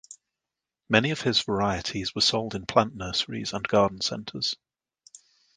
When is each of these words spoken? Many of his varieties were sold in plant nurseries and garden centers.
Many 0.89 1.11
of 1.11 1.21
his 1.21 1.43
varieties 1.43 2.15
were 2.15 2.21
sold 2.21 2.55
in 2.55 2.65
plant 2.65 2.95
nurseries 2.95 3.53
and 3.53 3.67
garden 3.67 4.01
centers. 4.01 4.55